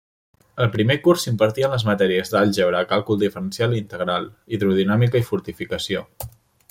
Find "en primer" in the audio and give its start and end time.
0.63-0.95